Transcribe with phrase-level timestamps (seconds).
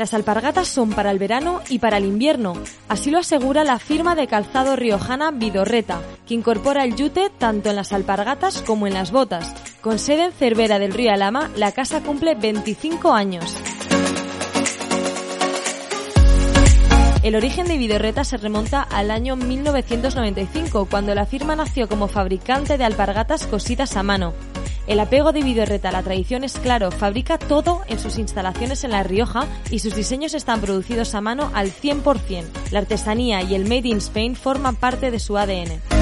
[0.00, 2.54] Las alpargatas son para el verano y para el invierno.
[2.88, 7.76] Así lo asegura la firma de calzado riojana Vidorreta, que incorpora el yute tanto en
[7.76, 9.54] las alpargatas como en las botas.
[9.82, 13.54] Con sede en Cervera del Río Alama, la casa cumple 25 años.
[17.22, 22.78] El origen de Vidorreta se remonta al año 1995, cuando la firma nació como fabricante
[22.78, 24.32] de alpargatas cosidas a mano.
[24.86, 28.92] El apego de Vidorreta a la tradición es claro, fabrica todo en sus instalaciones en
[28.92, 32.44] La Rioja y sus diseños están producidos a mano al 100%.
[32.70, 35.99] La artesanía y el Made in Spain forman parte de su ADN.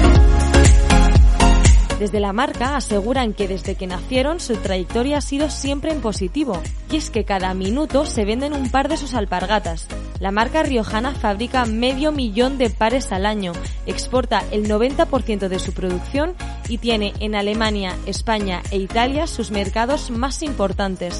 [1.99, 6.61] Desde la marca aseguran que desde que nacieron su trayectoria ha sido siempre en positivo,
[6.89, 9.85] y es que cada minuto se venden un par de sus alpargatas.
[10.21, 13.51] La marca riojana fabrica medio millón de pares al año,
[13.85, 16.35] exporta el 90% de su producción
[16.69, 21.19] y tiene en Alemania, España e Italia sus mercados más importantes.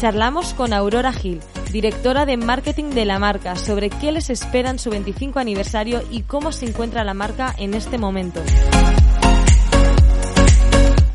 [0.00, 1.40] Charlamos con Aurora Gil,
[1.74, 6.22] directora de marketing de la marca, sobre qué les espera en su 25 aniversario y
[6.22, 8.40] cómo se encuentra la marca en este momento.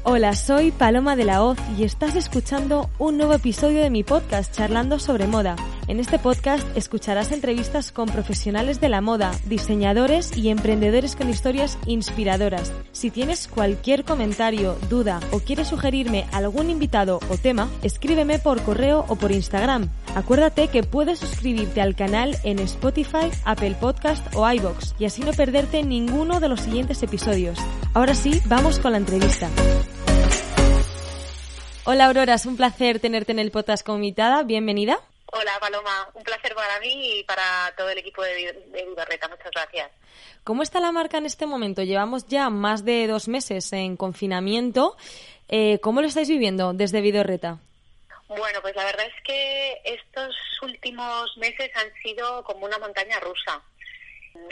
[0.04, 4.54] Hola, soy Paloma de la Hoz y estás escuchando un nuevo episodio de mi podcast
[4.54, 5.56] Charlando sobre Moda.
[5.90, 11.80] En este podcast escucharás entrevistas con profesionales de la moda, diseñadores y emprendedores con historias
[11.88, 12.72] inspiradoras.
[12.92, 19.04] Si tienes cualquier comentario, duda o quieres sugerirme algún invitado o tema, escríbeme por correo
[19.08, 19.90] o por Instagram.
[20.14, 25.34] Acuérdate que puedes suscribirte al canal en Spotify, Apple Podcast o iBox y así no
[25.34, 27.58] perderte ninguno de los siguientes episodios.
[27.96, 29.50] Ahora sí, vamos con la entrevista.
[31.86, 34.44] Hola Aurora, es un placer tenerte en el podcast como invitada.
[34.44, 35.00] Bienvenida.
[35.32, 39.28] Hola Paloma, un placer para mí y para todo el equipo de, de Vidorreta.
[39.28, 39.92] Muchas gracias.
[40.44, 41.84] ¿Cómo está la marca en este momento?
[41.84, 44.98] Llevamos ya más de dos meses en confinamiento.
[45.48, 47.60] Eh, ¿Cómo lo estáis viviendo desde Vidorreta?
[48.28, 53.62] Bueno, pues la verdad es que estos últimos meses han sido como una montaña rusa.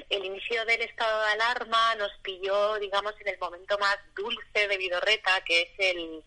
[0.10, 4.78] El inicio del estado de alarma nos pilló, digamos, en el momento más dulce de
[4.78, 6.24] Vidorreta, que es el,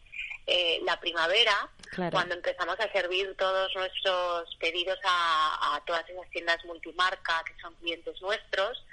[0.47, 1.69] eh, la primavera,
[2.11, 7.75] cuando empezamos a servir todos nuestros pedidos a, a, todas esas tiendas multimarca que son
[7.77, 8.85] clientes nuestros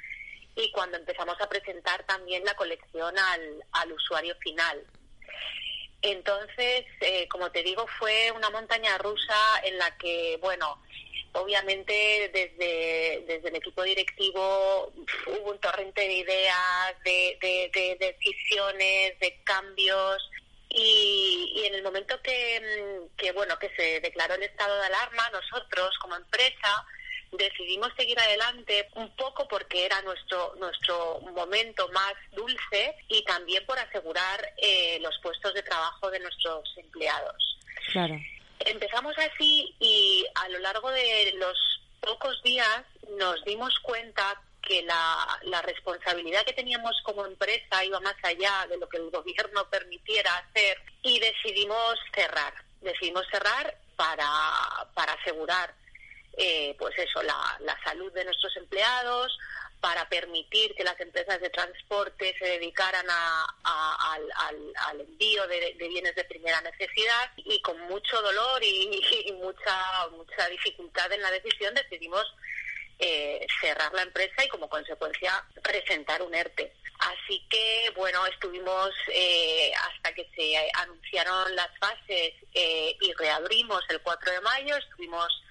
[0.56, 4.84] y cuando empezamos a presentar también la colección al, al usuario final.
[6.02, 10.82] Entonces, eh, como te digo, fue una montaña rusa en la que, bueno,
[11.34, 14.92] obviamente desde, desde el equipo directivo
[15.28, 20.30] hubo un torrente de ideas, de, de, de decisiones, de cambios,
[20.70, 25.30] y, y, en el momento que, que, bueno, que se declaró el estado de alarma,
[25.30, 26.86] nosotros como empresa
[27.32, 33.78] decidimos seguir adelante un poco porque era nuestro nuestro momento más dulce y también por
[33.78, 37.58] asegurar eh, los puestos de trabajo de nuestros empleados.
[37.92, 38.18] Claro.
[38.60, 41.58] Empezamos así y a lo largo de los
[42.00, 42.84] pocos días
[43.18, 48.78] nos dimos cuenta que la, la, responsabilidad que teníamos como empresa iba más allá de
[48.78, 52.54] lo que el gobierno permitiera hacer y decidimos cerrar.
[52.82, 54.30] Decidimos cerrar para,
[54.94, 55.74] para asegurar
[56.38, 59.36] eh, pues eso, la, la salud de nuestros empleados,
[59.80, 64.22] para permitir que las empresas de transporte se dedicaran a, al,
[64.76, 70.08] al, envío de, de, bienes de primera necesidad y con mucho dolor y, y, mucha
[70.12, 72.26] mucha dificultad en la decisión decidimos
[73.00, 76.74] eh, cerrar la empresa y como consecuencia presentar un ERTE.
[77.00, 84.02] Así que, bueno, estuvimos eh, hasta que se anunciaron las fases eh, y reabrimos el
[84.02, 85.44] 4 de mayo, estuvimos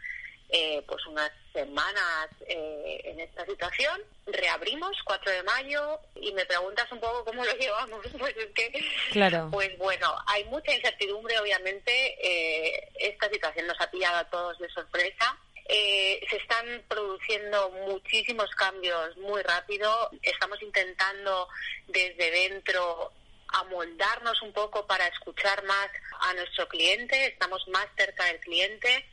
[0.48, 4.00] eh, pues unas semanas eh, en esta situación.
[4.26, 8.06] Reabrimos 4 de mayo y me preguntas un poco cómo lo llevamos.
[8.19, 8.72] Pues es que,
[9.12, 9.49] claro.
[9.50, 12.16] pues bueno, hay mucha incertidumbre, obviamente.
[12.20, 15.37] Eh, esta situación nos ha pillado a todos de sorpresa.
[15.68, 20.10] Eh, se están produciendo muchísimos cambios muy rápido.
[20.22, 21.48] Estamos intentando
[21.88, 23.12] desde dentro
[23.64, 25.88] moldarnos un poco para escuchar más
[26.20, 29.06] a nuestro cliente, estamos más cerca del cliente,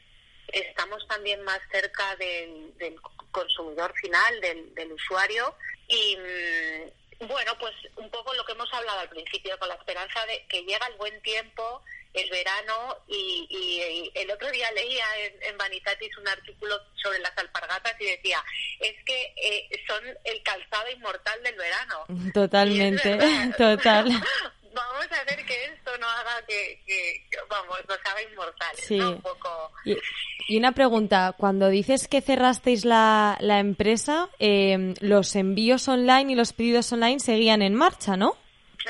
[0.47, 2.99] estamos también más cerca del,
[3.31, 5.55] consumidor final, del, usuario.
[5.87, 10.25] Y mm, bueno, pues un poco lo que hemos hablado al principio, con la esperanza
[10.25, 11.83] de que llega el buen tiempo
[12.13, 15.05] el verano y, el otro día leía
[15.41, 18.43] en, Vanitatis un artículo sobre las alpargatas y decía,
[18.79, 22.05] es que eh, son el calzado inmortal del verano.
[22.33, 23.17] Totalmente,
[23.57, 24.09] total.
[24.75, 28.99] Vamos a ver que esto no haga que, vamos, nos haga inmortales, sí.
[28.99, 29.71] Un poco...
[29.85, 36.35] Y, una pregunta, cuando dices que cerrasteis la, la empresa, eh, los envíos online y
[36.35, 38.35] los pedidos online seguían en marcha, ¿no?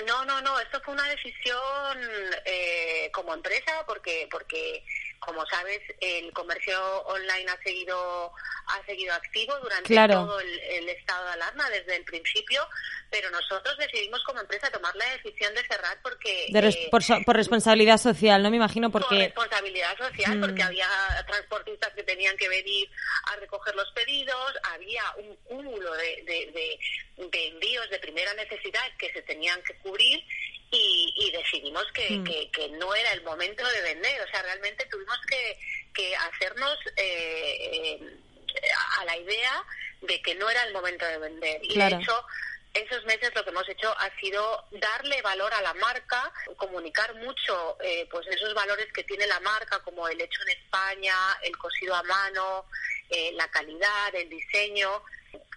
[0.08, 2.00] No, no, no, esto fue una decisión
[2.46, 2.73] eh,
[3.14, 4.84] como empresa porque porque
[5.20, 8.34] como sabes el comercio online ha seguido
[8.68, 12.68] ha seguido activo durante todo el, estado de alarma desde el principio,
[13.10, 18.42] pero nosotros decidimos como empresa tomar la decisión de cerrar porque eh, por, responsabilidad social,
[18.44, 20.68] no me imagino porque por responsabilidad social porque mm.
[20.68, 20.88] había
[21.28, 22.90] transportistas que tenían que venir
[23.32, 26.80] a recoger los pedidos, había un cúmulo de, de,
[27.18, 30.24] de envíos de primera necesidad que se tenían que cubrir
[30.74, 32.24] y, decidimos mm.
[32.24, 34.22] que, que, no era el momento de vender.
[34.22, 35.60] O sea, realmente tuvimos que,
[35.94, 38.00] que hacernos eh, eh,
[39.00, 39.64] a la idea
[40.02, 41.60] de que no era el momento de vender.
[41.64, 42.26] Y de hecho,
[42.74, 47.78] esos meses lo que hemos hecho ha sido darle valor a la marca, comunicar mucho
[47.82, 51.96] eh, pues esos valores que tiene la marca, como el hecho en España, el cosido
[51.96, 52.66] a mano,
[53.34, 55.04] la calidad, el diseño,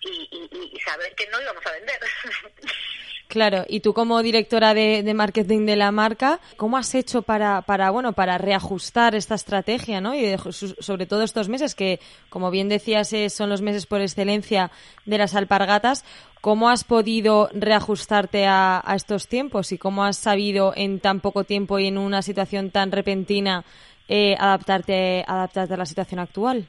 [0.02, 2.00] y, saber que no íbamos a vender.
[3.28, 7.90] Claro, y tú como directora de, marketing de la marca, ¿cómo has hecho para, para,
[7.90, 10.14] bueno, para reajustar esta estrategia, ¿no?
[10.14, 14.70] Y sobre todo estos meses que, como bien decías, eh, son los meses por excelencia
[15.06, 16.05] de las alpargatas.
[16.40, 21.81] ¿Cómo has podido reajustarte a, estos tiempos y cómo has sabido en tan poco tiempo
[21.81, 23.64] y en una situación tan repentina
[24.06, 26.69] eh, adaptarte, adaptarte a la situación actual?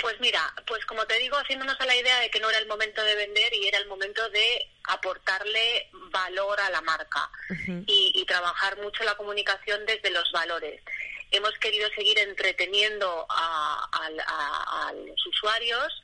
[0.00, 2.66] Pues mira, pues como te digo, haciéndonos a la idea de que no era el
[2.66, 7.30] momento de vender y era el momento de aportarle valor a la marca
[7.86, 10.82] y, trabajar mucho la comunicación desde los valores.
[11.30, 16.02] Hemos querido seguir entreteniendo a, los usuarios,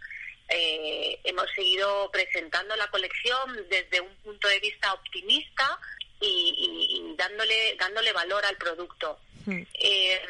[0.49, 5.79] eh, hemos seguido presentando la colección desde un punto de vista optimista
[6.21, 9.19] y, dándole, dándole valor al producto.
[9.49, 10.21] Eh,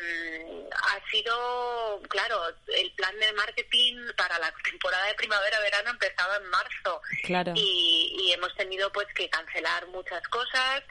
[0.73, 7.01] ha sido, claro, el plan de marketing para la temporada de primavera-verano empezaba en marzo.
[7.25, 7.53] Claro.
[7.57, 10.83] Y, hemos tenido pues que cancelar muchas cosas,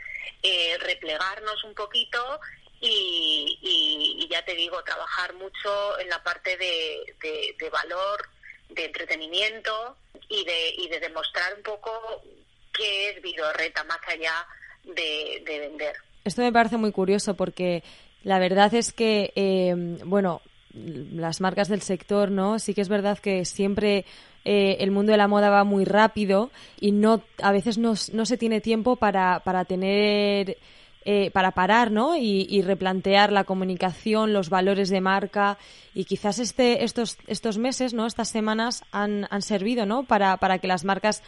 [0.43, 2.39] eh, replegarnos un poquito
[2.79, 7.15] y, ya te digo, trabajar mucho en la parte de,
[7.57, 8.29] de, valor,
[8.69, 9.97] de entretenimiento
[10.29, 12.23] y de, y de demostrar un poco
[12.71, 14.47] qué es Vidorreta más allá
[14.83, 15.95] de, de vender.
[16.23, 17.83] Esto me parece muy curioso porque
[18.23, 20.41] la verdad es que, eh, bueno,
[20.73, 22.59] las marcas del sector, ¿no?
[22.59, 24.05] Sí que es verdad que siempre
[24.45, 28.25] eh, el mundo de la moda va muy rápido y no a veces no, no
[28.25, 30.57] se tiene tiempo para, para tener
[31.03, 32.15] eh, para parar ¿no?
[32.15, 35.57] Y, replantear la comunicación, los valores de marca
[35.95, 38.05] y quizás este, estos, estos meses, ¿no?
[38.05, 40.03] estas semanas han, han servido ¿no?
[40.03, 41.23] para, para que las marcas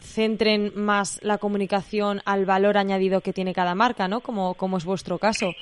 [0.00, 4.20] centren más la comunicación al valor añadido que tiene cada marca, ¿no?
[4.20, 5.52] como, como es vuestro caso.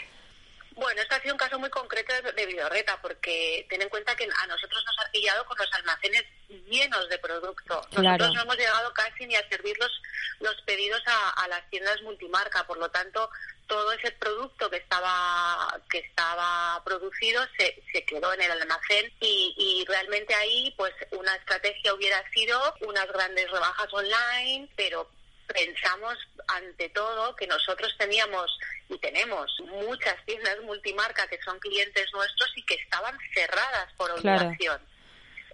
[0.78, 4.24] Bueno, este ha sido un caso muy concreto de Vidorreta, porque ten en cuenta que
[4.24, 7.82] a nosotros nos ha pillado con los almacenes llenos de producto.
[7.90, 9.90] Nosotros no hemos llegado casi ni a servir los,
[10.38, 13.28] los pedidos a, las tiendas multimarca, por lo tanto,
[13.66, 19.54] todo ese producto que estaba que estaba producido se, se quedó en el almacén y,
[19.58, 25.10] y realmente ahí pues una estrategia hubiera sido unas grandes rebajas online pero
[25.48, 32.50] pensamos ante todo que nosotros teníamos y tenemos muchas tiendas multimarca que son clientes nuestros
[32.56, 34.80] y que estaban cerradas por obligación.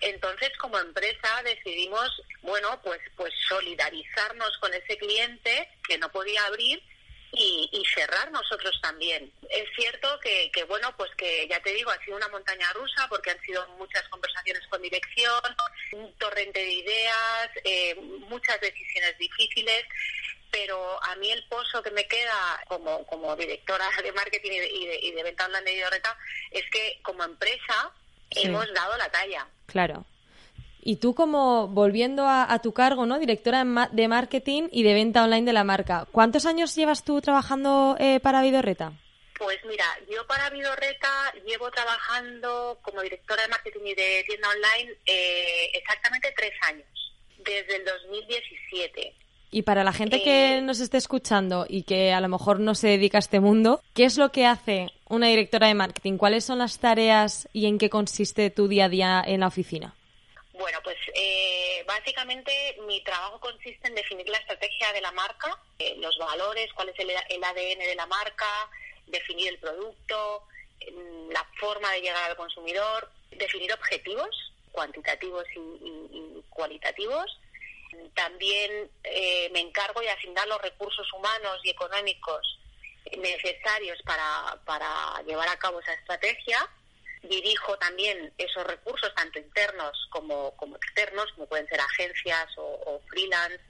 [0.00, 2.10] Entonces, como empresa decidimos,
[2.42, 6.82] bueno, pues pues solidarizarnos con ese cliente que no podía abrir
[7.36, 9.32] y, cerrar nosotros también.
[9.48, 13.06] Es cierto que, que, bueno, pues que ya te digo, ha sido una montaña rusa
[13.08, 15.42] porque han sido muchas conversaciones con dirección,
[15.92, 17.94] un torrente de ideas, eh,
[18.28, 19.84] muchas decisiones difíciles
[20.50, 24.98] pero a mí el pozo que me queda como, como directora de marketing y de,
[25.02, 26.16] y de, venta online de Idorreta
[26.52, 27.90] es que como empresa
[28.30, 29.48] hemos dado la talla.
[29.66, 30.06] Claro.
[30.86, 33.18] Y tú como, volviendo a, tu cargo, ¿no?
[33.18, 37.96] Directora de marketing y de venta online de la marca, ¿cuántos años llevas tú trabajando
[37.98, 38.92] eh, para Vidorreta?
[39.38, 41.08] Pues mira, yo para Vidorreta
[41.46, 46.86] llevo trabajando como directora de marketing y de tienda online eh, exactamente tres años,
[47.38, 49.14] desde el 2017.
[49.52, 52.88] Y para la gente que nos esté escuchando y que a lo mejor no se
[52.88, 56.18] dedica a este mundo, ¿qué es lo que hace una directora de marketing?
[56.18, 59.94] ¿Cuáles son las tareas y en qué consiste tu día a día en la oficina?
[60.54, 65.96] Bueno, pues eh, básicamente mi trabajo consiste en definir la estrategia de la marca, eh,
[65.98, 68.46] los valores, cuál es el, ADN de la marca,
[69.08, 70.46] definir el producto,
[71.30, 77.36] la forma de llegar al consumidor, definir objetivos cuantitativos y, cualitativos.
[78.14, 82.60] También eh, me encargo de asignar los recursos humanos y económicos
[83.18, 86.68] necesarios para llevar a cabo esa estrategia
[87.28, 93.60] dirijo también esos recursos, tanto internos como, como externos, como pueden ser agencias o, freelance,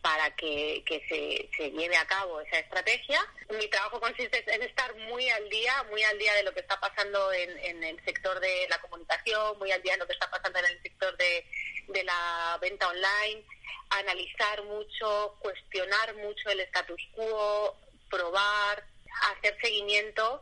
[0.00, 3.20] para que, se, se, lleve a cabo esa estrategia.
[3.58, 6.78] Mi trabajo consiste en estar muy al día, muy al día de lo que está
[6.80, 10.30] pasando en, en el sector de la comunicación, muy al día de lo que está
[10.30, 11.44] pasando en el sector de,
[11.88, 13.44] de la venta online,
[13.90, 17.76] analizar mucho, cuestionar mucho el status quo,
[18.08, 18.84] probar,
[19.32, 20.40] hacer seguimiento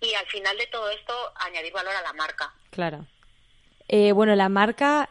[0.00, 2.52] y al final de todo esto añadir valor a la marca.
[2.70, 3.06] Claro.
[3.88, 5.08] Eh, bueno, la marca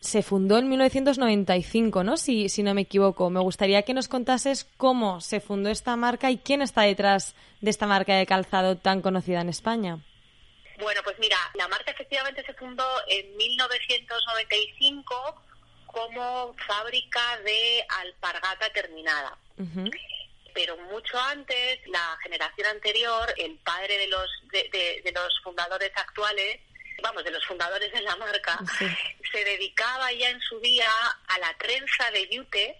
[0.00, 2.16] se fundó en 1995, ¿no?
[2.16, 3.30] Si, si no me equivoco.
[3.30, 7.70] Me gustaría que nos contases cómo se fundó esta marca y quién está detrás de
[7.70, 9.98] esta marca de calzado tan conocida en España.
[10.80, 15.42] Bueno, pues mira, la marca efectivamente se fundó en 1995
[15.86, 19.36] como fábrica de alpargata terminada
[20.54, 26.60] pero mucho antes, la generación anterior, el padre de los, de, los fundadores actuales,
[27.02, 28.58] vamos, de los fundadores de la marca,
[29.32, 30.90] se dedicaba ya en su día
[31.28, 32.78] a la trenza de yute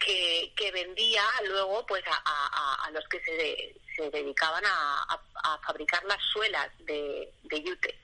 [0.00, 6.02] que, que, vendía luego pues a, a, los que se, se dedicaban a, a, fabricar
[6.04, 7.98] las suelas de, de yute.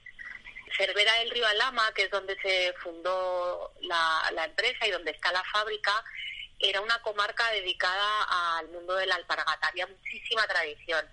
[0.76, 5.32] Cervera del Río Alama, que es donde se fundó la, la empresa y donde está
[5.32, 6.04] la fábrica,
[6.60, 11.04] era una comarca dedicada al mundo de la alpargata, había muchísima tradición.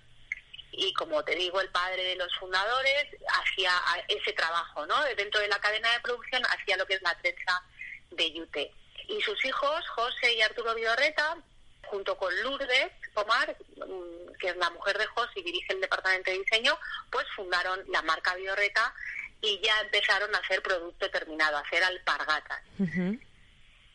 [0.72, 3.72] Y como te digo, el padre de los fundadores hacía
[4.08, 5.02] ese trabajo, ¿no?
[5.16, 7.64] Dentro de la cadena de producción hacía lo que es la trenza
[8.12, 8.72] de yute.
[9.08, 11.38] Y sus hijos, José y Arturo Vidorreta,
[11.84, 16.30] junto con Lourdes Omar, mm, que es la mujer de José y dirige el departamento
[16.30, 16.78] de diseño,
[17.10, 18.94] pues fundaron la marca Vidorreta
[19.42, 22.62] y ya empezaron a hacer producto terminado, a hacer alpargatas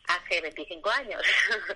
[0.07, 1.21] hace 25 años.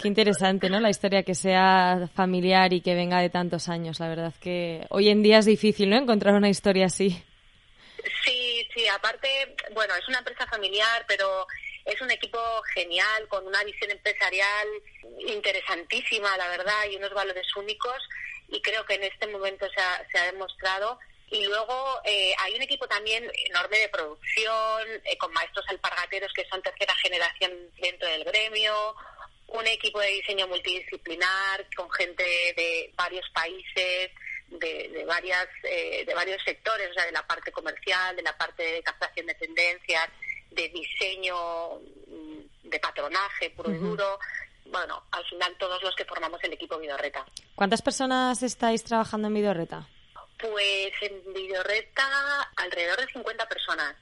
[0.01, 0.79] Qué interesante, ¿no?
[0.79, 3.99] La historia que sea familiar y que venga de tantos años.
[3.99, 5.97] La verdad que hoy en día es difícil, ¿no?
[5.97, 7.23] Encontrar una historia así.
[8.25, 8.87] Sí, sí.
[8.87, 11.47] Aparte, bueno, es una empresa familiar, pero
[11.85, 12.39] es un equipo
[12.73, 14.67] genial, con una visión empresarial
[15.27, 17.97] interesantísima, la verdad, y unos valores únicos.
[18.49, 22.55] Y creo que en este momento se ha, se ha demostrado y luego eh, hay
[22.55, 28.07] un equipo también enorme de producción, eh, con maestros alpargateros que son tercera generación dentro
[28.07, 28.95] del gremio,
[29.47, 34.11] un equipo de diseño multidisciplinar con gente de varios países,
[34.49, 38.63] de, varias, eh, de varios sectores, o sea, de la parte comercial, de la parte
[38.63, 40.07] de captación de tendencias,
[40.51, 44.19] de diseño mm, de patronaje puro y duro.
[44.65, 47.25] Bueno, al final todos los que formamos el equipo Vidorreta.
[47.55, 49.87] ¿Cuántas personas estáis trabajando en Vidorreta?
[50.39, 52.03] Pues en Videorreta
[52.55, 53.95] alrededor de 50 personas.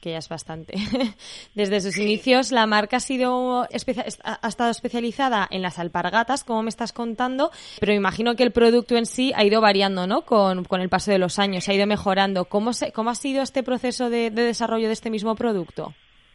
[0.00, 0.74] que ya es bastante.
[1.54, 6.68] Desde sus inicios la marca ha sido ha estado especializada en las alpargatas, como me
[6.68, 7.50] estás contando,
[7.80, 10.26] pero imagino que el producto en sí ha ido variando, ¿no?
[10.26, 12.44] Con, el paso de los años, ha ido mejorando.
[12.44, 15.94] ¿Cómo, se, cómo ha sido este proceso de, desarrollo de este mismo producto?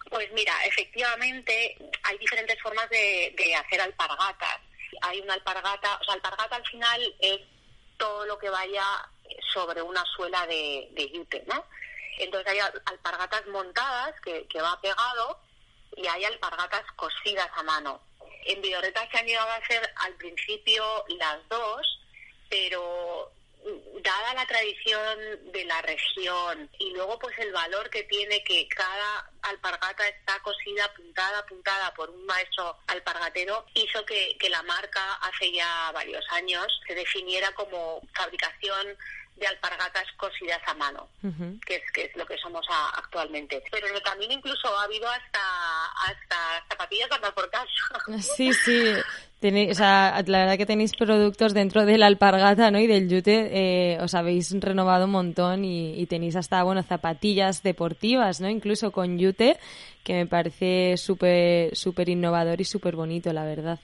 [0.09, 4.57] Pues mira, efectivamente hay diferentes formas de, de hacer alpargatas.
[5.01, 7.39] Hay una alpargata, o sea, alpargata al final es
[7.99, 8.83] todo lo que vaya
[9.53, 11.63] sobre una suela de, de yute, ¿no?
[12.17, 15.39] Entonces hay alpargatas montadas que, que va pegado
[15.95, 18.01] y hay alpargatas cosidas a mano.
[18.45, 20.83] En Vidorreta se han llegado a hacer al principio
[21.19, 21.99] las dos,
[22.49, 23.31] pero
[24.03, 25.19] dada la tradición
[25.51, 30.91] de la región y luego pues el valor que tiene que cada alpargata está cosida
[30.93, 36.65] puntada puntada por un maestro alpargatero hizo que, que la marca hace ya varios años
[36.87, 38.97] se definiera como fabricación
[39.39, 41.09] de alpargatas cosidas a mano,
[41.65, 43.63] que es que es lo que somos actualmente.
[43.71, 45.39] Pero camino incluso ha habido hasta
[45.99, 47.67] hasta zapatillas andar por casa.
[48.21, 48.93] Sí, sí.
[49.39, 52.79] Tenéis, o sea, la verdad que tenéis productos dentro de la alpargata ¿no?
[52.79, 53.49] y del yute,
[53.93, 58.49] eh, os habéis renovado un montón y, tenéis hasta, bueno, zapatillas deportivas, ¿no?
[58.49, 59.57] Incluso con yute,
[60.03, 63.79] que me parece súper súper innovador y súper bonito, la verdad.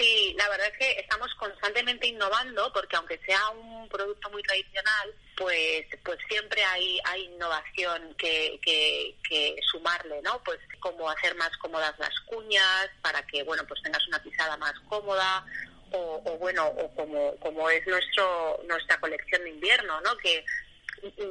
[0.00, 5.14] Sí, la verdad es que estamos constantemente innovando porque aunque sea un producto muy tradicional,
[5.36, 10.42] pues pues siempre hay, hay innovación que, que, sumarle, ¿no?
[10.42, 14.72] Pues cómo hacer más cómodas las cuñas para que, bueno, pues tengas una pisada más
[14.88, 15.44] cómoda
[15.92, 20.16] o, o bueno, o como, como es nuestro nuestra colección de invierno, ¿no?
[20.16, 20.42] Que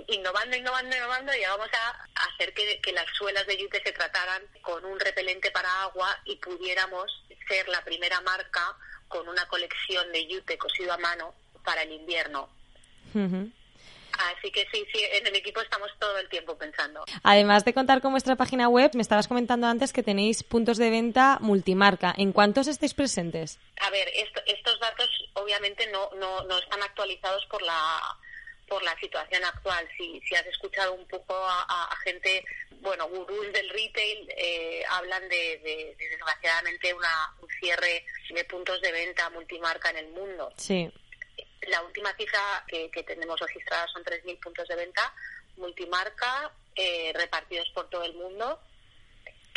[0.07, 4.83] innovando, innovando, innovando, llegamos a hacer que, que las suelas de yute se trataran con
[4.85, 7.11] un repelente para agua y pudiéramos
[7.47, 8.75] ser la primera marca
[9.07, 11.33] con una colección de yute cosido a mano
[11.63, 12.49] para el invierno.
[13.13, 17.05] Así que sí, sí, en el equipo estamos todo el tiempo pensando.
[17.23, 20.89] Además de contar con vuestra página web, me estabas comentando antes que tenéis puntos de
[20.89, 22.13] venta multimarca.
[22.17, 23.59] ¿En cuántos estáis presentes?
[23.79, 24.09] A ver,
[24.45, 27.99] estos datos obviamente no, no, no están actualizados por la
[28.69, 29.87] por la situación actual.
[29.97, 32.45] Si, si has escuchado un poco a, gente,
[32.81, 39.29] bueno, gurús del retail, eh, hablan de, desgraciadamente una, un cierre de puntos de venta
[39.31, 40.53] multimarca en el mundo.
[40.55, 40.89] Sí.
[41.63, 45.13] La última cifra que, tenemos registrada son 3.000 puntos de venta
[45.57, 48.59] multimarca eh, repartidos por todo el mundo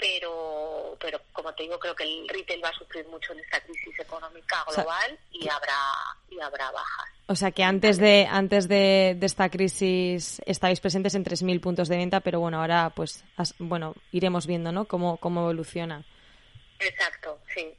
[0.03, 3.61] pero pero como te digo creo que el retail va a sufrir mucho en esta
[3.61, 5.79] crisis económica global y habrá
[6.29, 7.09] y habrá bajas.
[7.27, 11.97] o sea que antes de antes de, esta crisis estáis presentes en 3.000 puntos de
[11.99, 13.25] venta pero bueno ahora pues
[13.61, 16.05] bueno iremos viendo no cómo cómo evoluciona.
[16.81, 17.73] Exacto sí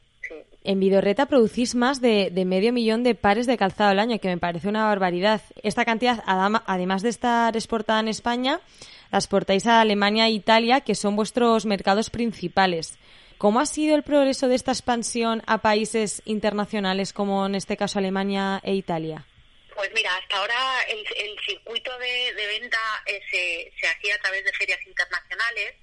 [0.64, 4.30] En Vidorreta producís más de, de, medio millón de pares de calzado al año, que
[4.30, 5.42] me parece una barbaridad.
[5.62, 8.62] Esta cantidad, además de estar exportada en España,
[9.12, 12.98] la exportáis a Alemania e Italia, que son vuestros mercados principales.
[13.38, 18.00] ¿Cómo ha sido el progreso de esta expansión a países internacionales como en este caso
[18.00, 19.26] Alemania e Italia?
[19.76, 20.56] Pues mira, hasta ahora
[20.90, 25.76] el, circuito de, venta eh, se, se hacía a través de ferias internacionales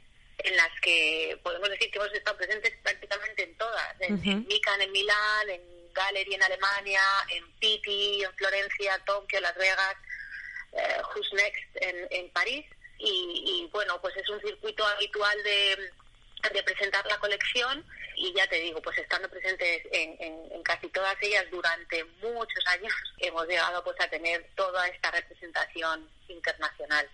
[0.45, 4.93] en las que podemos decir que hemos estado presentes prácticamente en todas, en, Mican en
[4.93, 9.97] Milán, en Gallery en Alemania, en Pitti en Florencia, Tokio, Las Vegas,
[10.73, 12.67] eh, Who's Next en, en París
[13.03, 15.91] y, bueno, pues es un circuito habitual de,
[16.53, 17.85] de presentar la colección
[18.17, 22.93] y ya te digo, pues estando presentes en, en, casi todas ellas durante muchos años,
[23.19, 27.09] hemos llegado pues a tener toda esta representación internacional.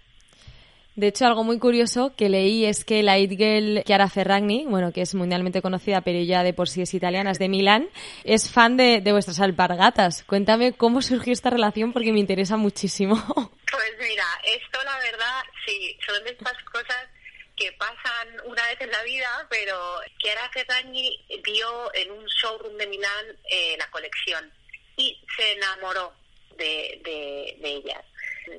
[0.96, 4.92] De hecho, algo muy curioso que leí es que la it girl Chiara Ferragni, bueno,
[4.92, 7.90] que es mundialmente conocida, pero ya de por sí es italiana, es de Milán,
[8.24, 10.24] es fan de, de vuestras alpargatas.
[10.24, 13.16] Cuéntame cómo surgió esta relación porque me interesa muchísimo.
[13.76, 17.08] Pues mira, esto la verdad, sí, son de estas cosas
[17.56, 19.76] que pasan una vez en la vida, pero
[20.18, 24.50] Chiara Ferragni vio en un showroom de Milán eh, la colección
[24.96, 26.14] y se enamoró
[26.56, 28.02] de, de, de ellas.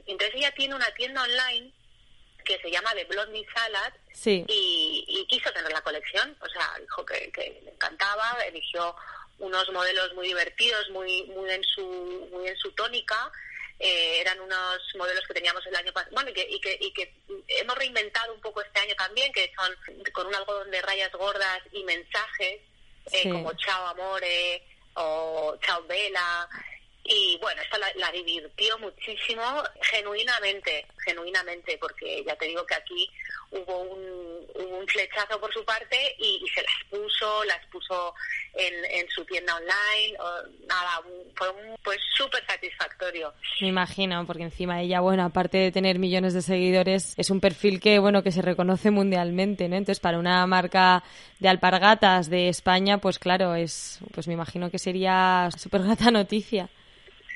[0.06, 1.74] Entonces ella tiene una tienda online
[2.48, 3.94] que se llama The Blondie Salad
[4.26, 7.30] y, quiso tener la colección, o sea, dijo que,
[7.64, 8.96] le encantaba, eligió
[9.40, 11.86] unos modelos muy divertidos, muy muy en su
[12.32, 13.30] muy en su tónica.
[13.80, 16.92] Eh, eran unos modelos que teníamos el año pasado, bueno, y que, y que, y
[16.94, 17.14] que
[17.60, 21.60] hemos reinventado un poco este año también, que son con un algodón de rayas gordas
[21.72, 22.62] y mensajes,
[23.12, 24.64] eh, como Chao Amore
[24.96, 26.50] o Chao Vela,
[27.08, 29.42] y bueno, esto la, divirtió muchísimo,
[29.82, 33.10] genuinamente, genuinamente, porque ya te digo que aquí
[33.52, 38.14] hubo un, un flechazo por su parte y, se las puso, las puso
[38.56, 40.18] en, en su tienda online,
[40.68, 41.02] nada,
[41.36, 43.34] fue un, pues súper satisfactorio.
[43.62, 47.80] Me imagino, porque encima ella, bueno, aparte de tener millones de seguidores, es un perfil
[47.80, 49.78] que, bueno, que se reconoce mundialmente, ¿no?
[49.78, 51.04] Entonces, para una marca
[51.40, 56.70] de alpargatas de España, pues claro, es, pues me imagino que sería súper grata noticia.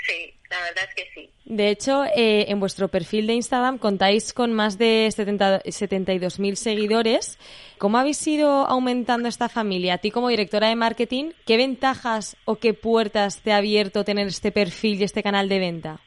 [0.06, 1.30] Sí, la verdad es que sí.
[1.46, 7.38] De hecho, eh, en vuestro perfil de Instagram contáis con más de 72.000 seguidores.
[7.78, 9.96] ¿Cómo habéis ido aumentando esta familia?
[9.96, 14.28] A ti como directora de marketing, ¿qué ventajas o qué puertas te ha abierto tener
[14.28, 16.00] este perfil y este canal de venta?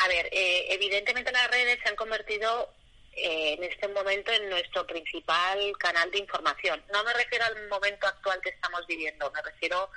[0.00, 2.70] A ver, eh, evidentemente las redes se han convertido
[3.12, 6.82] eh, en este momento en nuestro principal canal de información.
[6.92, 9.90] No me refiero al momento actual que estamos viviendo, me refiero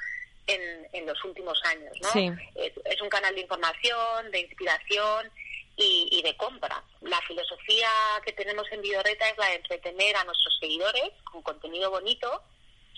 [0.47, 1.97] en, en los últimos años.
[2.01, 2.37] ¿no?
[2.55, 5.31] Es, un canal de información, de inspiración
[5.75, 6.83] y, y, de compra.
[7.01, 7.89] La filosofía
[8.25, 12.43] que tenemos en Vidorreta es la de entretener a nuestros seguidores con contenido bonito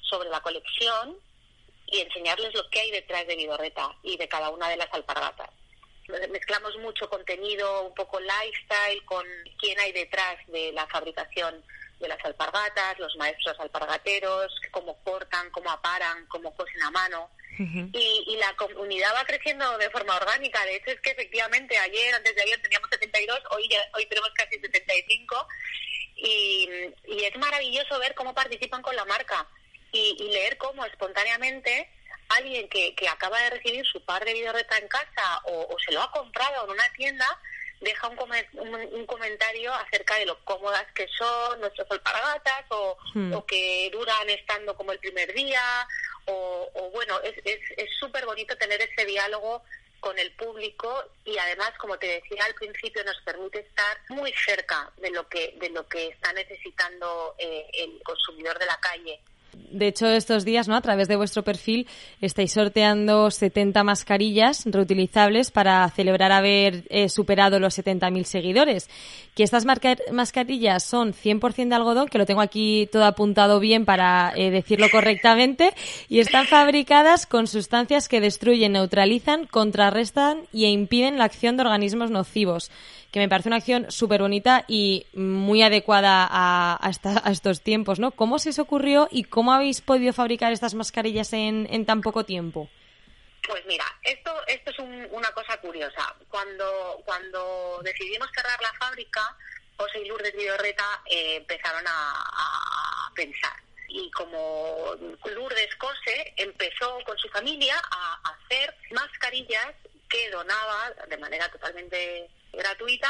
[0.01, 1.17] sobre la colección
[1.87, 5.49] y enseñarles lo que hay detrás de Vidorreta y de cada una de las alpargatas.
[6.29, 9.25] Mezclamos mucho contenido, un poco lifestyle, con
[9.59, 11.63] quién hay detrás de la fabricación
[11.99, 17.29] de las alpargatas, los maestros alpargateros, cómo cortan, cómo aparan, cómo cosen a mano.
[17.57, 20.63] y, la comunidad va creciendo de forma orgánica.
[20.65, 24.29] De hecho, es que efectivamente ayer, antes de ayer teníamos 72, hoy, ya, hoy tenemos
[24.35, 25.47] casi 75.
[26.17, 26.69] Y,
[27.07, 29.47] y es maravilloso ver cómo participan con la marca
[29.91, 31.89] y, y leer cómo espontáneamente
[32.29, 36.01] alguien que, que acaba de recibir su par de videorreta en casa o, se lo
[36.01, 37.25] ha comprado en una tienda,
[37.81, 38.19] deja un,
[38.93, 42.97] un, comentario acerca de lo cómodas que son nuestras alpargatas o,
[43.33, 45.87] o que duran estando como el primer día
[46.25, 47.35] o, o bueno, es
[47.99, 49.63] súper es, bonito tener ese diálogo
[49.99, 54.91] con el público y además, como te decía al principio, nos permite estar muy cerca
[54.97, 59.19] de lo que de lo que está necesitando eh, el consumidor de la calle.
[59.71, 60.75] De hecho, estos días, ¿no?
[60.75, 61.87] A través de vuestro perfil
[62.21, 68.89] estáis sorteando 70 mascarillas reutilizables para celebrar haber eh, superado los 70.000 seguidores.
[69.33, 74.31] Que estas mascarillas son 100% de algodón, que lo tengo aquí todo apuntado bien para
[74.35, 75.73] eh, decirlo correctamente,
[76.07, 82.11] y están fabricadas con sustancias que destruyen, neutralizan, contrarrestan e impiden la acción de organismos
[82.11, 82.71] nocivos
[83.15, 86.91] que me parece una acción súper bonita y muy adecuada a,
[87.31, 88.11] estos tiempos, ¿no?
[88.11, 92.69] ¿Cómo se os ocurrió y cómo habéis podido fabricar estas mascarillas en, tan poco tiempo?
[93.47, 94.79] Pues mira, esto, esto es
[95.11, 96.13] una cosa curiosa.
[96.27, 99.21] Cuando, cuando decidimos cerrar la fábrica,
[99.77, 103.55] José y Lourdes Vidorreta eh, empezaron a, pensar.
[103.87, 109.73] Y como Lourdes Cose empezó con su familia a hacer mascarillas
[110.09, 113.09] que donaba de manera totalmente gratuita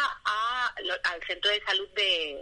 [1.03, 1.89] al centro de salud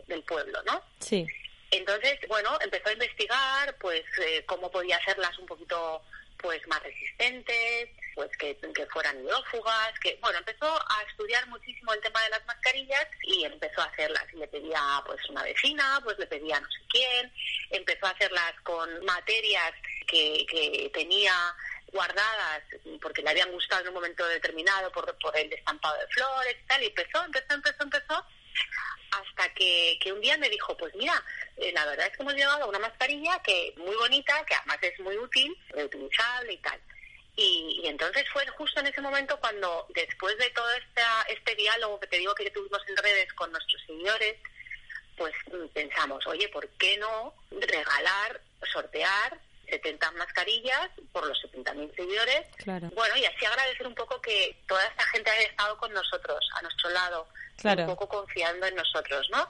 [0.08, 0.82] del pueblo, ¿no?
[1.00, 1.28] Sí.
[1.72, 6.04] Entonces, bueno, empezó a investigar, pues, eh, cómo podía hacerlas un poquito,
[6.38, 12.02] pues, más resistentes, pues, que, que fueran hidrófugas, que, bueno, empezó a estudiar muchísimo el
[12.02, 14.26] tema de las mascarillas y empezó a hacerlas.
[14.34, 17.34] Y le pedía, pues, una vecina, pues, le pedía no sé quién,
[17.72, 19.74] empezó a hacerlas con materias
[20.06, 21.34] que, que tenía
[21.94, 22.64] guardadas
[23.02, 26.68] porque le habían gustado en un momento determinado por, por el estampado de flores y
[26.68, 28.26] tal, y empezó, empezó, empezó, empezó,
[29.12, 31.24] hasta que, que un día me dijo, pues mira,
[31.58, 34.80] eh, la verdad es que hemos llegado a una mascarilla que muy bonita, que además
[34.82, 36.82] es muy útil, reutilizable y tal.
[37.36, 42.00] Y, y, entonces fue justo en ese momento cuando, después de todo esta, este diálogo
[42.00, 44.36] que te digo que tuvimos en redes con nuestros seguidores,
[45.18, 45.34] pues
[45.74, 52.46] pensamos, oye, ¿por qué no regalar, sortear 70 mascarillas por los 70.000 seguidores.
[52.94, 56.62] Bueno, y así agradecer un poco que toda esta gente haya estado con nosotros, a
[56.62, 57.28] nuestro lado,
[57.64, 59.48] un poco confiando en nosotros, ¿no?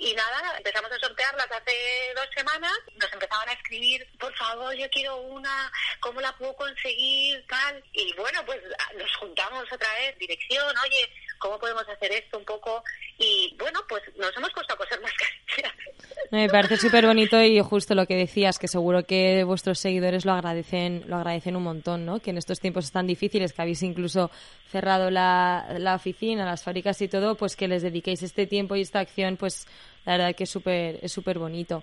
[0.00, 4.88] Y nada, empezamos a sortearlas hace dos semanas, nos empezaban a escribir, por favor, yo
[4.90, 7.44] quiero una, ¿cómo la puedo conseguir?
[7.48, 7.82] Tal.
[7.92, 8.60] Y bueno, pues
[8.96, 12.82] nos juntamos otra vez, dirección, oye, ¿cómo podemos hacer esto un poco?
[13.18, 15.72] Y bueno, pues nos hemos puesto a coser mascarillas.
[16.30, 20.32] Me parece súper bonito y justo lo que decías, que seguro que vuestros seguidores lo
[20.32, 22.20] agradecen, lo agradecen un montón, ¿no?
[22.20, 24.30] Que en estos tiempos tan difíciles, que habéis incluso
[24.70, 28.82] cerrado la, la oficina, las fábricas y todo, pues que les dediquéis este tiempo y
[28.82, 29.66] esta acción, pues
[30.04, 31.82] la verdad que es súper es súper bonito.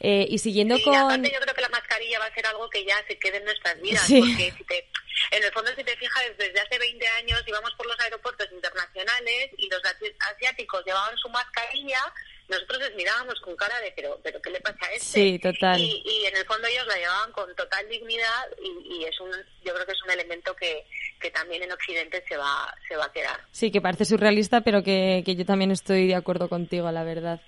[0.00, 0.94] Eh, y siguiendo con...
[0.94, 3.44] Aparte yo creo que la mascarilla va a ser algo que ya se quede en
[3.44, 4.88] nuestras vidas, porque si te,
[5.30, 9.50] en el fondo si te fijas, desde hace 20 años íbamos por los aeropuertos internacionales
[9.56, 12.00] y los asiáticos llevaban su mascarilla,
[12.48, 15.04] nosotros les mirábamos con cara de, pero, pero ¿qué le pasa a este?
[15.04, 15.78] Sí, total.
[15.78, 19.30] Y, y en el fondo ellos la llevaban con total dignidad y, y, es un,
[19.64, 20.86] yo creo que es un elemento que,
[21.20, 23.38] que también en Occidente se va, se va a quedar.
[23.52, 27.40] Sí, que parece surrealista, pero que, que yo también estoy de acuerdo contigo, la verdad.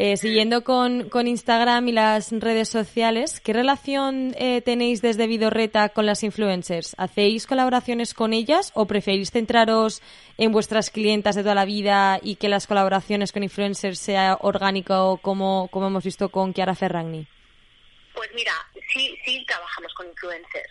[0.00, 5.88] Eh, siguiendo con, con, Instagram y las redes sociales, ¿qué relación eh, tenéis desde Vidorreta
[5.88, 6.94] con las influencers?
[6.98, 10.00] ¿Hacéis colaboraciones con ellas o preferís centraros
[10.36, 15.18] en vuestras clientas de toda la vida y que las colaboraciones con influencers sea orgánico
[15.20, 17.26] como, como hemos visto con Chiara Ferragni?
[18.14, 18.52] Pues mira,
[18.94, 20.70] sí, sí trabajamos con influencers.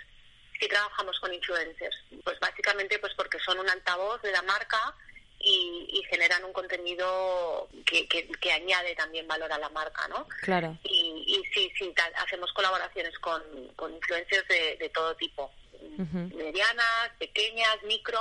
[0.57, 1.97] Sí trabajamos con influencers.
[2.23, 4.95] Pues básicamente pues porque son un altavoz de la marca
[5.47, 10.27] y, generan un contenido que, que, añade también valor a la marca, ¿no?
[10.41, 10.77] Claro.
[10.83, 13.41] Y, y sí, sí, hacemos colaboraciones con,
[13.75, 15.51] con influencers de, todo tipo,
[15.97, 18.19] medianas, pequeñas, micro.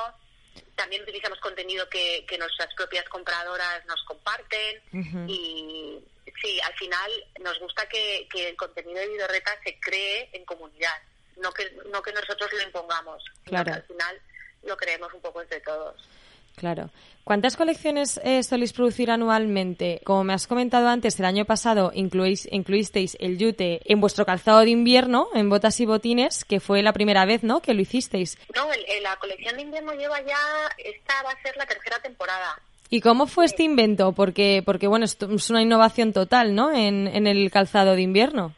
[0.74, 4.82] También utilizamos contenido que, que nuestras propias compradoras nos comparten
[5.28, 6.02] y
[6.42, 7.10] sí, al final
[7.40, 10.96] nos gusta que, que el contenido de Vidorreta se cree en comunidad,
[11.36, 13.72] no que, no que nosotros lo impongamos, claro.
[13.72, 14.20] al final
[14.64, 16.08] lo creemos un poco entre todos.
[16.56, 16.90] Claro.
[17.22, 20.00] ¿Cuántas colecciones eh, soléis producir anualmente?
[20.04, 24.60] Como me has comentado antes, el año pasado incluís, incluisteis el yute en vuestro calzado
[24.60, 28.38] de invierno, en botas y botines, que fue la primera vez, ¿no?, que lo hicisteis.
[28.54, 28.66] No,
[29.02, 30.38] la colección de invierno lleva ya,
[30.78, 32.58] esta va a ser la tercera temporada.
[32.88, 34.12] ¿Y cómo fue este invento?
[34.12, 38.54] Porque, porque bueno, es una innovación total, ¿no?, en, en el calzado de invierno.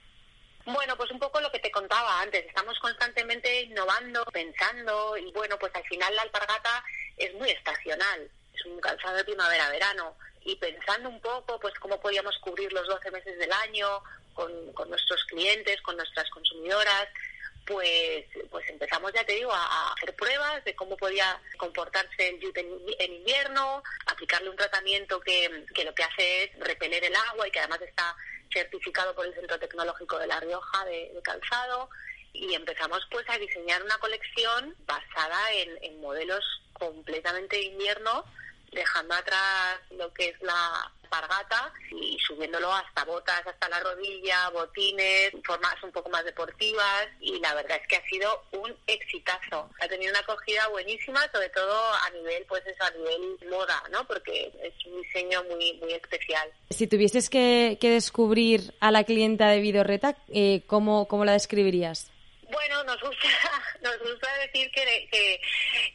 [0.70, 2.44] Bueno, pues un poco lo que te contaba antes.
[2.44, 6.84] Estamos constantemente innovando, pensando y bueno, pues al final la alpargata
[7.16, 8.30] es muy estacional.
[8.52, 13.10] Es un calzado de primavera-verano y pensando un poco pues cómo podíamos cubrir los 12
[13.10, 14.02] meses del año
[14.34, 17.08] con, con nuestros clientes, con nuestras consumidoras,
[17.64, 22.60] pues, pues empezamos, ya te digo, a, hacer pruebas de cómo podía comportarse el yute
[22.60, 27.50] en, invierno, aplicarle un tratamiento que, que lo que hace es repeler el agua y
[27.50, 28.14] que además está
[28.58, 31.88] certificado por el Centro Tecnológico de La Rioja de, calzado
[32.32, 38.24] y empezamos pues a diseñar una colección basada en, en modelos completamente de invierno
[38.72, 45.32] dejando atrás lo que es la pargata y subiéndolo hasta botas, hasta la rodilla, botines,
[45.44, 49.70] formas un poco más deportivas y la verdad es que ha sido un exitazo.
[49.80, 54.06] Ha tenido una acogida buenísima, sobre todo a nivel, pues eso, a nivel moda, ¿no?
[54.06, 56.48] Porque es un diseño muy, muy especial.
[56.70, 62.10] Si tuvieses que, descubrir a la clienta de Vidorreta, eh, ¿cómo, ¿cómo la describirías?
[62.50, 63.28] Bueno, nos gusta,
[63.82, 65.40] nos gusta decir que,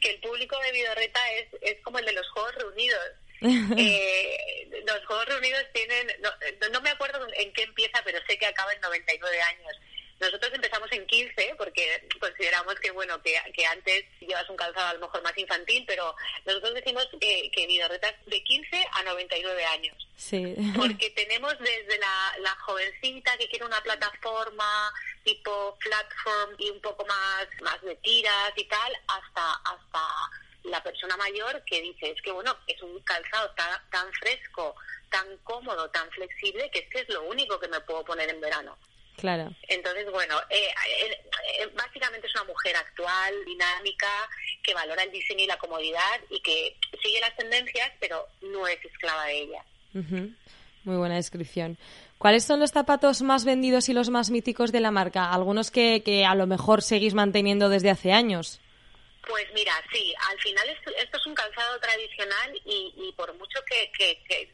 [0.01, 3.11] que, el público de Vidorreta es, es como el de los Juegos Reunidos.
[3.77, 6.31] eh, los Juegos Reunidos tienen, no,
[6.71, 9.73] no, me acuerdo en qué empieza, pero sé que acaba en 99 años.
[10.19, 14.93] Nosotros empezamos en 15 porque consideramos que, bueno, que, que antes llevas un calzado a
[14.93, 20.07] lo mejor más infantil, pero nosotros decimos que, que Vidorreta de 15 a 99 años.
[20.15, 20.55] Sí.
[20.75, 24.91] Porque tenemos desde la, la jovencita que quiere una plataforma
[25.23, 30.07] tipo platform y un poco más, más de tiras y tal, hasta, hasta
[30.63, 34.75] la persona mayor que dice, es que bueno, es un calzado tan, tan fresco,
[35.09, 38.41] tan cómodo, tan flexible, que es que es lo único que me puedo poner en
[38.41, 38.77] verano.
[39.17, 39.54] Claro.
[39.67, 41.17] Entonces, bueno, eh, eh,
[41.60, 44.10] eh, básicamente es una mujer actual, dinámica,
[44.63, 48.84] que valora el diseño y la comodidad y que sigue las tendencias, pero no es
[48.84, 49.65] esclava de ellas.
[50.84, 51.78] Muy buena descripción.
[52.17, 55.32] ¿Cuáles son los zapatos más vendidos y los más míticos de la marca?
[55.32, 58.60] Algunos que, que a lo mejor seguís manteniendo desde hace años.
[59.28, 63.89] Pues mira, sí, al final esto, es un calzado tradicional y, por mucho que,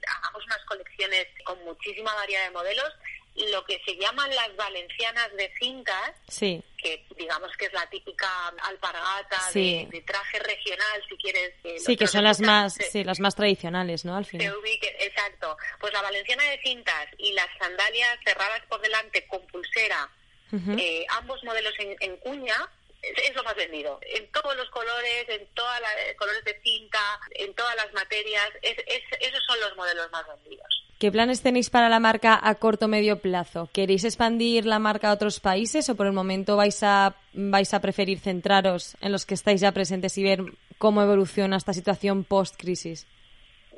[0.07, 2.93] hagamos unas colecciones con muchísima variedad de modelos,
[3.35, 6.61] lo que se llaman las valencianas de cintas, sí.
[6.77, 8.27] que digamos que es la típica
[8.63, 11.53] alpargata de, traje regional, si quieres.
[11.77, 14.15] sí, que son las más, sí, las más tradicionales, ¿no?
[14.15, 14.53] Al final.
[14.99, 15.57] exacto.
[15.79, 20.09] Pues la valenciana de cintas y las sandalias cerradas por delante con pulsera,
[20.51, 22.55] eh, ambos modelos en, cuña,
[23.01, 23.99] es, lo más vendido.
[24.01, 26.99] En todos los colores, en todos los eh, colores de cinta,
[27.31, 30.67] en todas las materias, esos son los modelos más vendidos.
[30.99, 33.69] ¿Qué planes tenéis para la marca a corto medio plazo?
[33.71, 37.79] ¿Queréis expandir la marca a otros países o por el momento vais a, vais a
[37.79, 40.43] preferir centraros en los que estáis ya presentes y ver
[40.77, 43.07] cómo evoluciona esta situación post-crisis?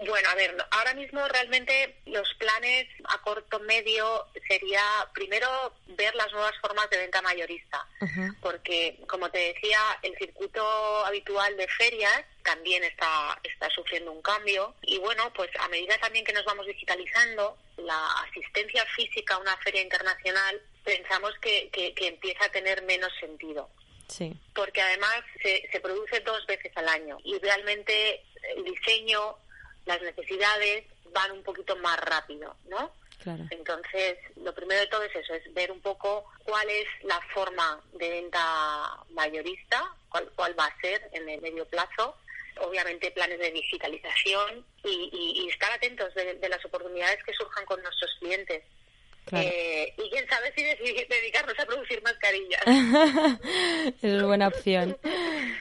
[0.07, 4.81] Bueno, a ver, ahora mismo realmente los planes a corto medio sería
[5.13, 5.47] primero
[5.89, 7.85] ver las nuevas formas de venta mayorista,
[8.41, 14.73] porque como te decía, el circuito habitual de ferias también está, está sufriendo un cambio
[14.81, 19.55] y bueno, pues a medida también que nos vamos digitalizando, la asistencia física a una
[19.57, 23.69] feria internacional pensamos que, que, empieza a tener menos sentido.
[24.07, 24.33] Sí.
[24.55, 28.23] Porque además se, se produce dos veces al año y realmente
[28.55, 29.37] el diseño
[29.85, 32.91] las necesidades van un poquito más rápido, ¿no?
[33.19, 33.45] Claro.
[33.51, 37.79] Entonces, lo primero de todo es eso, es ver un poco cuál es la forma
[37.93, 42.15] de venta mayorista, cuál, cuál va a ser en el medio plazo,
[42.61, 48.63] obviamente planes de digitalización y, estar atentos de, las oportunidades que surjan con nuestros clientes.
[49.31, 52.61] Eh, y quién sabe si dedicarnos a producir mascarillas.
[54.01, 54.97] es buena opción.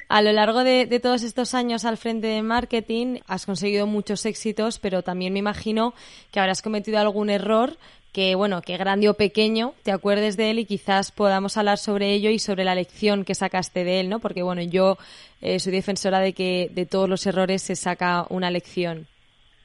[0.08, 4.78] A lo largo de, todos estos años al frente de marketing has conseguido muchos éxitos,
[4.78, 5.94] pero también me imagino
[6.32, 7.76] que habrás cometido algún error
[8.12, 12.12] que, bueno, que grande o pequeño, te acuerdes de él y quizás podamos hablar sobre
[12.12, 14.18] ello y sobre la lección que sacaste de él, ¿no?
[14.18, 14.98] Porque, bueno, yo
[15.40, 19.06] eh, soy defensora de que de todos los errores se saca una lección.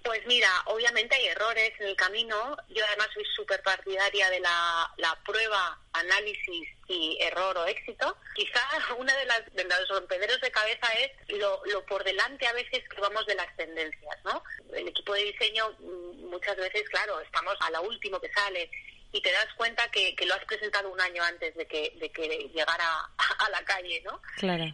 [0.06, 2.56] Pues mira, obviamente hay errores en el camino.
[2.70, 8.16] Yo además soy súper partidaria de la, prueba, análisis y error o éxito.
[8.36, 8.62] Quizá
[9.00, 12.88] una de, las, de los rompederos de cabeza es lo, lo por delante a veces
[12.88, 14.44] que vamos de las tendencias, ¿no?
[14.76, 18.70] El equipo de diseño mm, muchas veces, claro, estamos a la último que sale
[19.12, 22.12] y te das cuenta que, que lo has presentado un año antes de que, de
[22.12, 24.22] que llegara a, la calle, ¿no?
[24.38, 24.66] Claro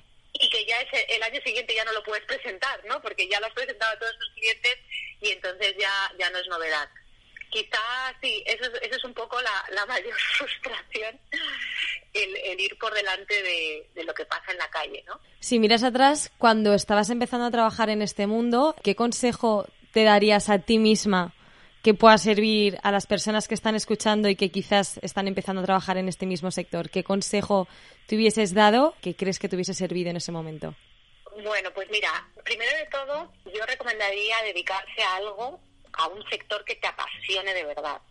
[0.41, 3.01] y que ya ese, el año siguiente ya no lo puedes presentar, ¿no?
[3.01, 4.77] Porque ya lo has presentado a todos tus clientes
[5.21, 6.89] y entonces ya, ya no es novedad.
[7.49, 11.19] Quizás sí, eso, eso es un poco la, mayor frustración,
[12.13, 15.19] el, ir por delante de, de, lo que pasa en la calle, ¿no?
[15.39, 20.49] Si miras atrás, cuando estabas empezando a trabajar en este mundo, ¿qué consejo te darías
[20.49, 21.33] a ti misma
[21.81, 25.65] que pueda servir a las personas que están escuchando y que quizás están empezando a
[25.65, 26.89] trabajar en este mismo sector?
[26.89, 27.67] ¿Qué consejo
[28.07, 30.75] te hubieses dado que crees que te hubiese servido en ese momento?
[31.43, 35.59] Bueno, pues mira, primero de todo, yo recomendaría dedicarse a algo,
[35.93, 38.01] a un sector que te apasione de verdad.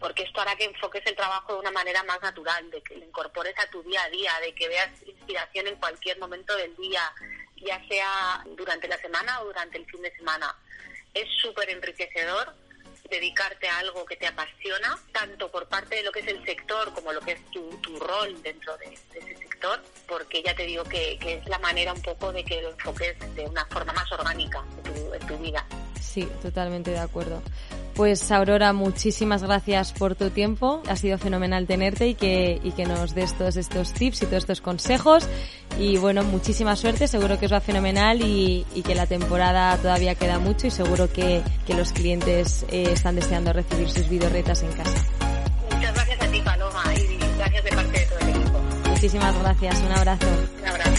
[0.00, 3.04] Porque esto hará que enfoques el trabajo de una manera más natural, de que lo
[3.04, 7.02] incorpores a tu día a día, de que veas inspiración en cualquier momento del día,
[7.56, 10.56] ya sea durante la semana o durante el fin de semana.
[11.12, 12.54] Es súper enriquecedor
[13.10, 16.92] dedicarte a algo que te apasiona, tanto por parte de lo que es el sector
[16.94, 20.84] como lo que es tu, tu rol dentro de, ese sector, porque ya te digo
[20.84, 24.64] que, es la manera un poco de que lo enfoques de una forma más orgánica
[25.12, 25.66] en tu vida.
[26.00, 27.42] Sí, totalmente de acuerdo.
[28.00, 30.82] Pues Aurora, muchísimas gracias por tu tiempo.
[30.88, 34.38] Ha sido fenomenal tenerte y que, y que nos des todos estos tips y todos
[34.38, 35.28] estos consejos.
[35.78, 37.08] Y bueno, muchísima suerte.
[37.08, 41.42] Seguro que os va fenomenal y, que la temporada todavía queda mucho y seguro que,
[41.68, 45.04] los clientes eh, están deseando recibir sus videorretas en casa.
[45.70, 48.60] Muchas gracias a ti, Paloma, y gracias de parte de todo el equipo.
[48.88, 49.78] Muchísimas gracias.
[49.82, 50.26] Un abrazo.
[50.62, 50.89] Un abrazo.